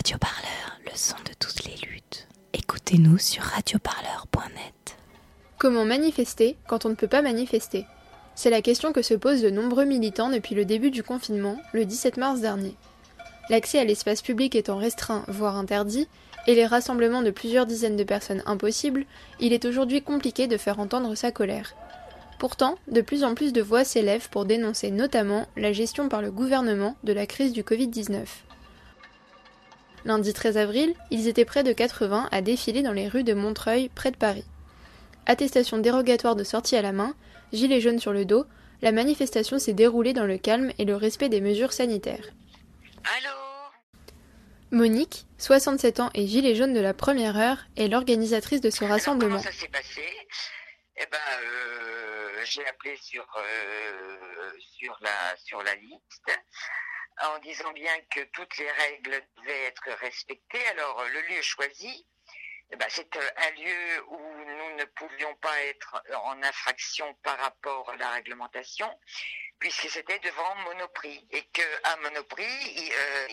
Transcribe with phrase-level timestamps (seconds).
[0.00, 2.26] Radio Parleur, le son de toutes les luttes.
[2.54, 4.96] Écoutez-nous sur radioparleur.net.
[5.58, 7.84] Comment manifester quand on ne peut pas manifester?
[8.34, 11.84] C'est la question que se posent de nombreux militants depuis le début du confinement, le
[11.84, 12.74] 17 mars dernier.
[13.50, 16.08] L'accès à l'espace public étant restreint, voire interdit,
[16.46, 19.04] et les rassemblements de plusieurs dizaines de personnes impossibles,
[19.38, 21.74] il est aujourd'hui compliqué de faire entendre sa colère.
[22.38, 26.30] Pourtant, de plus en plus de voix s'élèvent pour dénoncer notamment la gestion par le
[26.30, 28.24] gouvernement de la crise du Covid-19.
[30.04, 33.88] Lundi 13 avril, ils étaient près de 80 à défiler dans les rues de Montreuil,
[33.90, 34.44] près de Paris.
[35.26, 37.14] Attestation dérogatoire de sortie à la main,
[37.52, 38.46] gilet jaune sur le dos,
[38.82, 42.24] la manifestation s'est déroulée dans le calme et le respect des mesures sanitaires.
[43.04, 43.36] Allô?
[44.70, 48.96] Monique, 67 ans et gilet jaune de la première heure, est l'organisatrice de ce Alors,
[48.96, 49.36] rassemblement.
[49.36, 50.02] comment ça s'est passé?
[50.96, 56.30] Eh ben, euh, j'ai appelé sur euh, sur la sur la liste
[57.22, 60.66] en disant bien que toutes les règles devaient être respectées.
[60.68, 62.06] Alors, euh, le lieu choisi,
[62.70, 67.38] eh ben, c'est euh, un lieu où nous ne pouvions pas être en infraction par
[67.38, 68.88] rapport à la réglementation,
[69.58, 73.26] puisque c'était devant Monoprix et que à Monoprix il, euh,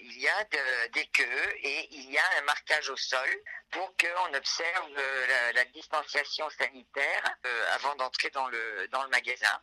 [0.00, 0.44] y a
[0.88, 3.28] des queues et il y a un marquage au sol
[3.70, 4.90] pour qu'on observe
[5.54, 7.22] la, distanciation sanitaire
[7.74, 9.62] avant d'entrer dans le dans le magasin.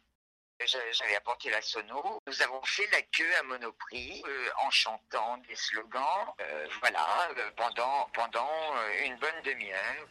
[0.59, 2.19] J'avais apporté la sono.
[2.27, 6.01] Nous avons fait la queue à Monoprix euh, en chantant des slogans.
[6.39, 7.05] euh, voilà,
[7.37, 8.49] euh, pendant pendant
[9.05, 10.07] une bonne demi-heure.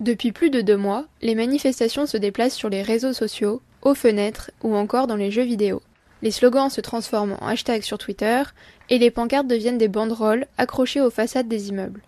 [0.00, 4.50] Depuis plus de deux mois, les manifestations se déplacent sur les réseaux sociaux, aux fenêtres
[4.62, 5.80] ou encore dans les jeux vidéo.
[6.22, 8.42] Les slogans se transforment en hashtags sur Twitter
[8.90, 12.02] et les pancartes deviennent des banderoles accrochées aux façades des immeubles.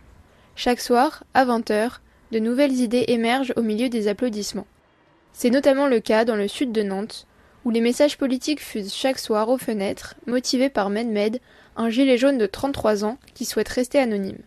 [0.57, 2.01] Chaque soir, à 20h,
[2.33, 4.67] de nouvelles idées émergent au milieu des applaudissements.
[5.41, 7.29] C'est notamment le cas dans le sud de Nantes,
[7.65, 11.39] où les messages politiques fusent chaque soir aux fenêtres, motivés par Medmed,
[11.77, 14.43] un gilet jaune de 33 ans qui souhaite rester anonyme.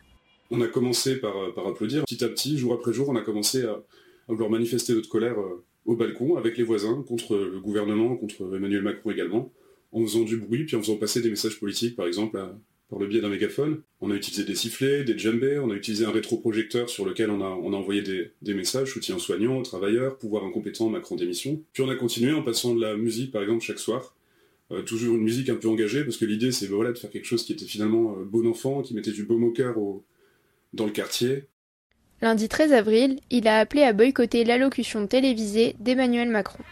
[0.49, 2.03] On a commencé par, euh, par applaudir.
[2.03, 5.39] Petit à petit, jour après jour, on a commencé à, à vouloir manifester notre colère
[5.39, 9.49] euh, au balcon avec les voisins, contre le gouvernement, contre Emmanuel Macron également,
[9.93, 12.53] en faisant du bruit, puis en faisant passer des messages politiques, par exemple, à-
[12.91, 13.81] par le biais d'un mégaphone.
[14.01, 17.41] On a utilisé des sifflets, des djembés, on a utilisé un rétroprojecteur sur lequel on
[17.41, 17.47] a,
[17.77, 21.63] envoyé des, messages, soutien aux soignants, aux travailleurs, pouvoir incompétent, Macron démission.
[21.71, 24.13] Puis on a continué en passant de la musique, par exemple, chaque soir.
[24.71, 27.25] Euh, toujours une musique un peu engagée, parce que l'idée, c'est voilà, de faire quelque
[27.25, 29.75] chose qui était finalement euh, bon enfant, qui mettait du baume au cœur
[30.73, 31.45] dans le quartier.
[32.21, 36.63] Lundi 13 avril, il a appelé à boycotter l'allocution télévisée d'Emmanuel Macron.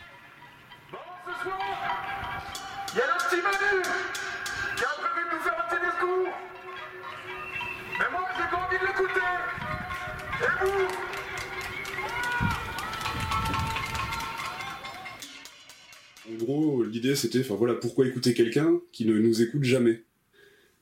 [16.29, 20.03] En gros, l'idée c'était, voilà, pourquoi écouter quelqu'un qui ne nous écoute jamais?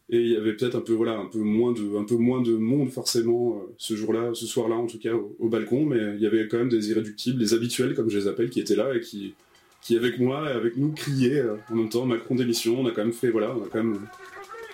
[0.09, 4.45] Et il y avait peut-être un peu, moins de, monde forcément euh, ce jour-là, ce
[4.45, 7.37] soir-là en tout cas au, au balcon, mais il y avait quand même des irréductibles,
[7.37, 9.33] des habituels comme je les appelle, qui étaient là et qui,
[9.81, 12.79] qui avec moi et avec nous criaient euh, en même temps Macron démission.
[12.79, 13.99] On a quand même fait, voilà, on a quand même,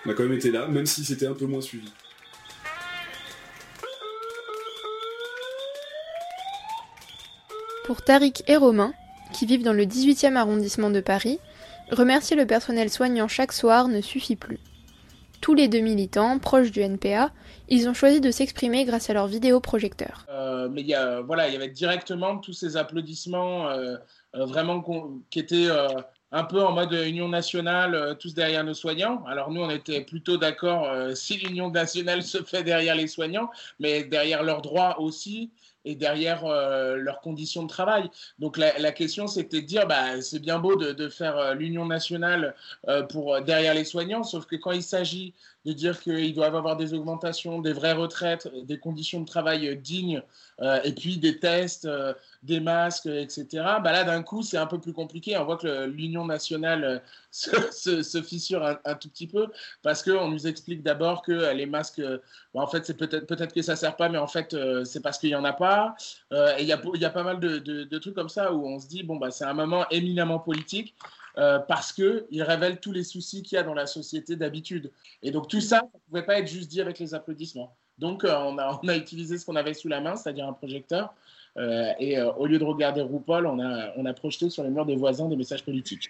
[0.06, 1.90] on a quand même été là, même si c'était un peu moins suivi.
[7.84, 8.94] Pour Tariq et Romain,
[9.34, 11.40] qui vivent dans le 18e arrondissement de Paris,
[11.92, 14.60] remercier le personnel soignant chaque soir ne suffit plus.
[15.42, 17.32] Tous les deux militants, proches du NPA,
[17.68, 20.26] ils ont choisi de s'exprimer grâce à leur vidéoprojecteur.
[20.30, 23.98] Euh, mais y a, voilà, il y avait directement tous ces applaudissements euh,
[24.36, 24.82] euh, vraiment
[25.30, 25.90] qui étaient euh,
[26.32, 29.26] un peu en mode union nationale, tous derrière nos soignants.
[29.26, 34.06] Alors nous, on était plutôt d'accord si l'union nationale se fait derrière les soignants, mais
[34.06, 35.52] derrière leurs droits aussi
[35.86, 38.10] et derrière euh, leurs conditions de travail.
[38.40, 42.56] Donc la, question, c'était de dire, bah, c'est bien beau de, faire euh, l'union nationale
[42.88, 45.34] euh, pour derrière les soignants, sauf que quand il s'agit
[45.66, 50.22] de dire qu'ils doivent avoir des augmentations, des vraies retraites, des conditions de travail dignes,
[50.84, 51.88] et puis des tests,
[52.44, 53.48] des masques, etc.
[53.82, 55.38] Bah là, d'un coup, c'est un peu plus compliqué.
[55.38, 57.02] On voit que l'Union nationale
[57.32, 59.48] se, fissure un, tout petit peu
[59.82, 62.02] parce qu'on nous explique d'abord que les masques,
[62.54, 65.18] bah, en fait, c'est peut-être peut-être que ça sert pas, mais en fait, c'est parce
[65.18, 65.73] qu'il y en a pas.
[66.32, 66.72] Euh, et il y
[67.06, 69.54] a, pas mal de, trucs comme ça où on se dit bon bah c'est un
[69.54, 70.96] moment éminemment politique.
[71.38, 74.92] euh, parce que il révèle tous les soucis qu'il y a dans la société d'habitude.
[75.24, 77.76] Et donc tout ça, ça ne pouvait pas être juste dit avec les applaudissements.
[77.98, 81.14] Donc euh, on, a, utilisé ce qu'on avait sous la main, c'est-à-dire un projecteur.
[81.58, 84.86] euh, et au lieu de regarder RuPaul, on a, on a projeté sur les murs
[84.86, 86.10] des voisins des messages politiques.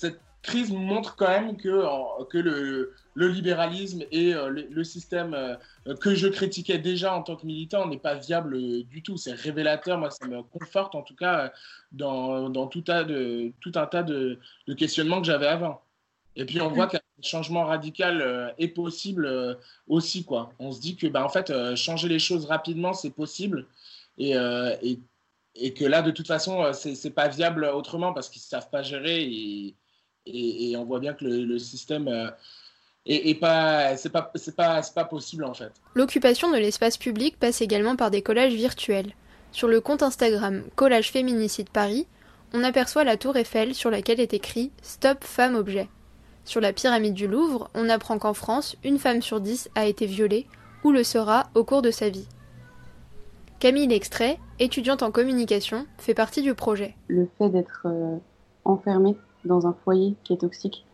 [0.00, 5.36] Cette crise montre quand même que, en- que le, le libéralisme et le, système
[6.00, 9.18] que je critiquais déjà en tant que militant n'est pas viable du tout.
[9.18, 11.52] C'est révélateur, moi ça me conforte en tout cas
[11.92, 14.38] dans, tout, tas de, tout un tas de,
[14.78, 15.82] questionnements que j'avais avant.
[16.36, 20.24] Et puis on voit qu'un changement radical est possible aussi.
[20.24, 20.50] Quoi.
[20.58, 23.66] On se dit que bah, en fait, changer les choses rapidement, c'est possible.
[24.16, 24.98] Et, et,
[25.56, 28.82] et, que là, de toute façon, c'est pas viable autrement parce qu'ils ne savent pas
[28.82, 29.24] gérer.
[29.24, 29.74] Et,
[30.26, 32.30] et, on voit bien que le, système euh,
[33.06, 35.72] est, pas, c'est pas, c'est pas, pas possible en fait.
[35.94, 39.12] L'occupation de l'espace public passe également par des collages virtuels.
[39.52, 42.06] Sur le compte Instagram Collage Féminicide Paris,
[42.52, 45.88] on aperçoit la tour Eiffel sur laquelle est écrit Stop femme objet.
[46.44, 50.06] Sur la pyramide du Louvre, on apprend qu'en France, une femme sur dix a été
[50.06, 50.46] violée
[50.84, 52.26] ou le sera au cours de sa vie.
[53.58, 56.96] Camille L'extrait, étudiante en communication, fait partie du projet.
[57.08, 58.16] Le fait d'être euh,
[58.64, 60.84] enfermée dans un foyer qui est toxique,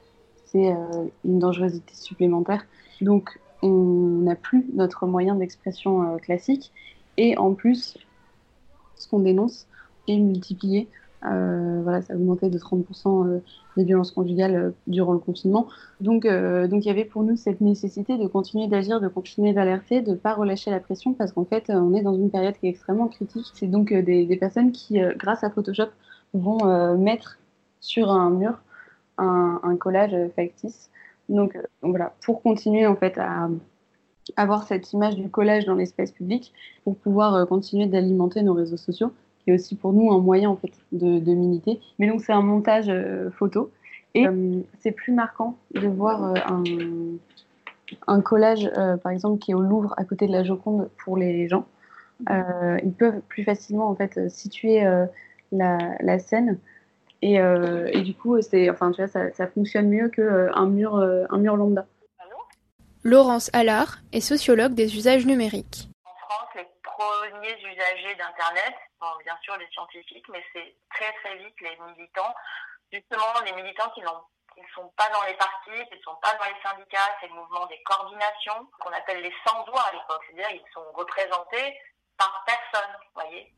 [0.46, 2.64] c'est euh, une dangerosité supplémentaire.
[3.00, 6.72] Donc, on n'a plus notre moyen d'expression euh, classique.
[7.16, 7.98] Et en plus,
[8.96, 9.66] ce qu'on dénonce
[10.08, 10.88] est multiplié.
[11.24, 13.40] Euh, voilà, ça a augmenté de 30%
[13.76, 15.66] les violences conjugales durant le confinement.
[16.00, 20.02] Donc, donc il y avait pour nous cette nécessité de continuer d'agir, de continuer d'alerter,
[20.02, 22.66] de ne pas relâcher la pression parce qu'en fait, on est dans une période qui
[22.66, 23.46] est extrêmement critique.
[23.54, 25.88] C'est donc des, des, personnes qui, grâce à Photoshop,
[26.34, 27.38] vont mettre
[27.86, 28.58] sur un mur
[29.18, 30.90] un, collage factice.
[31.28, 33.48] Donc, voilà, pour continuer en fait à
[34.36, 36.52] avoir cette image du collage dans l'espace public,
[36.84, 39.12] pour pouvoir euh, continuer d'alimenter nos réseaux sociaux,
[39.44, 41.80] qui est aussi pour nous un moyen en fait de, de militer.
[41.98, 43.70] Mais donc c'est un montage euh, photo
[44.14, 46.64] et euh, c'est plus marquant de voir un,
[48.06, 48.70] un, collage,
[49.02, 51.66] par exemple, qui est au Louvre à côté de la Joconde pour les gens.
[52.30, 54.82] ils peuvent plus facilement en fait situer
[55.52, 56.58] la scène
[57.24, 61.24] euh, et, du coup, c'est, enfin, tu vois, ça, fonctionne mieux qu'un euh, mur, euh,
[61.30, 61.86] un mur lambda.
[63.02, 65.88] Laurence Allard est sociologue des usages numériques.
[66.04, 71.38] En France, les premiers usagers d'Internet sont bien sûr les scientifiques, mais c'est très très
[71.38, 72.34] vite les militants.
[72.92, 76.46] Justement, les militants qui ne sont pas dans les partis, qui ne sont pas dans
[76.50, 80.22] les syndicats, c'est le mouvement des coordinations, qu'on appelle les sans-voix à l'époque.
[80.26, 81.78] C'est-à-dire ils sont représentés
[82.18, 83.52] par personne, voyez.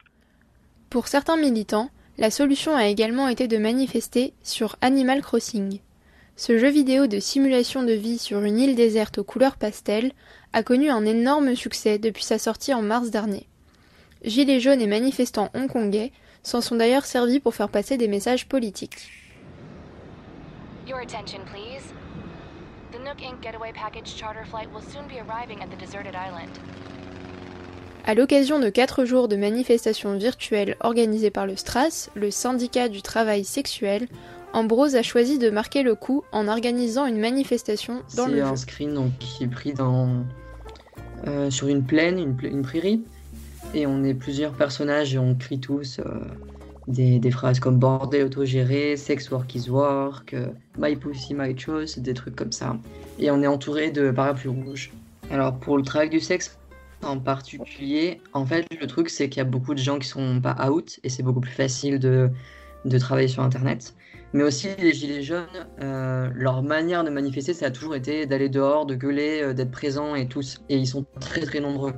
[0.90, 1.88] Pour certains militants,
[2.18, 5.78] la solution a également été de manifester sur Animal Crossing.
[6.36, 10.12] Ce jeu vidéo de simulation de vie sur une île déserte aux couleurs pastel
[10.52, 13.46] a connu un énorme succès depuis sa sortie en mars dernier.
[14.24, 16.12] Gilets jaunes et manifestants hongkongais
[16.42, 19.10] s'en sont d'ailleurs servis pour faire passer des messages politiques.
[22.90, 23.42] The Nook Inc.
[23.42, 26.58] getaway package charter flight will soon be arriving at the deserted island.
[28.06, 33.02] À l'occasion de quatre jours de manifestations virtuelles organisées par le STRAS, le syndicat du
[33.02, 34.08] travail sexuel,
[34.52, 38.56] Ambrose a choisi de marquer le coup en organisant une manifestation dans le C'est un
[38.56, 40.24] screen donc, qui est pris dans,
[41.26, 43.02] euh, sur une plaine, une, prairie,
[43.74, 46.20] et on est plusieurs personnages et on crie tous euh,
[46.88, 50.48] des, phrases comme bordel autogéré, sex work is work, euh,
[50.78, 52.76] my pussy my choice, des trucs comme ça.
[53.18, 54.90] Et on est entouré de parapluies rouges.
[55.30, 56.57] Alors pour le travail du sexe,
[57.02, 60.40] en particulier, en fait, le truc, c'est qu'il y a beaucoup de gens qui sont
[60.40, 62.30] pas out et c'est beaucoup plus facile de,
[62.84, 63.94] de, travailler sur Internet.
[64.32, 65.46] Mais aussi, les Gilets jaunes,
[65.80, 69.70] euh, leur manière de manifester, ça a toujours été d'aller dehors, de gueuler, euh, d'être
[69.70, 70.60] présents et tous.
[70.68, 71.94] Et ils sont très très nombreux.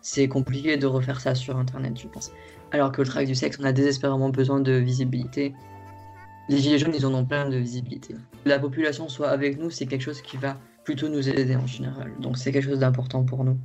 [0.00, 2.32] C'est compliqué de refaire ça sur Internet, je pense.
[2.72, 5.54] Alors que le travail du sexe, on a désespérément besoin de visibilité.
[6.48, 8.14] Les Gilets jaunes, ils en ont plein de visibilité.
[8.46, 12.12] La population soit avec nous, c'est quelque chose qui va plutôt nous aider en général.
[12.20, 13.58] Donc c'est quelque chose d'important pour nous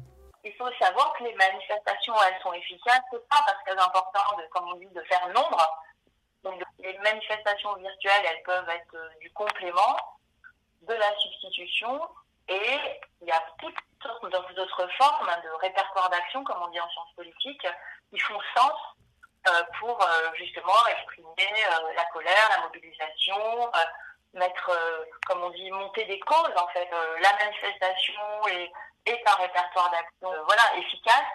[1.23, 5.01] les manifestations, elles sont efficaces, c'est pas parce qu'elles sont importantes, comme on dit, de
[5.03, 5.83] faire nombre.
[6.79, 9.97] Les manifestations virtuelles, elles peuvent être euh, du complément,
[10.81, 12.01] de la substitution,
[12.49, 12.77] et
[13.21, 17.13] il y a toutes sortes d'autres formes de répertoire d'action, comme on dit en sciences
[17.15, 17.67] politiques,
[18.11, 18.73] qui font sens
[19.47, 21.63] euh, pour euh, justement exprimer
[21.95, 23.71] la colère, la mobilisation,
[24.33, 24.71] mettre,
[25.27, 26.89] comme on dit, monter des causes en fait.
[27.21, 28.71] la manifestation et
[29.05, 31.29] est un répertoire d'action euh, voilà, efficace,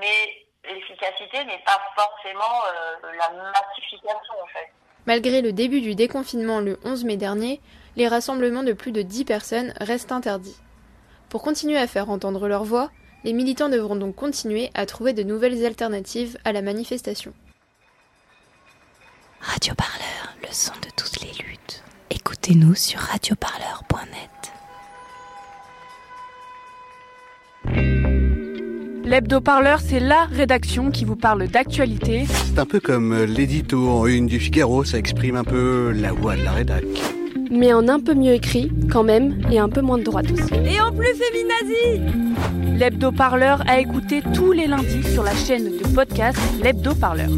[0.00, 4.72] mais l'efficacité n'est pas forcément euh, la massification en fait.
[5.06, 7.60] Malgré le début du déconfinement le 11 mai dernier,
[7.96, 10.56] les rassemblements de plus de 10 personnes restent interdits.
[11.28, 12.90] Pour continuer à faire entendre leur voix,
[13.24, 17.34] les militants devront donc continuer à trouver de nouvelles alternatives à la manifestation.
[19.40, 21.82] Radio Parleur, le son de toutes les luttes.
[22.10, 24.33] Écoutez-nous sur radioparleur.net.
[29.04, 32.24] L'hebdo-parleur, c'est la rédaction qui vous parle d'actualité.
[32.26, 36.36] C'est un peu comme l'édito en une du Figaro, ça exprime un peu la voix
[36.36, 36.84] de la rédac.
[37.50, 40.54] Mais en un peu mieux écrit, quand même, et un peu moins de droite aussi.
[40.54, 42.00] Et en plus féminazi
[42.76, 47.30] L'hebdo parleur a écouté tous les lundis sur la chaîne de podcast L'hebdo parleur.